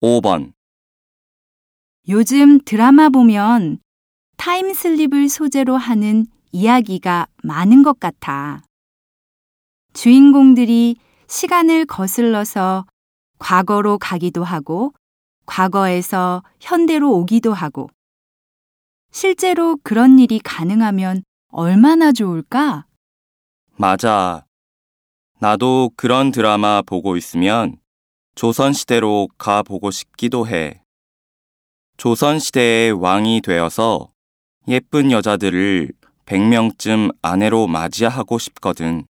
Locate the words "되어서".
33.42-34.10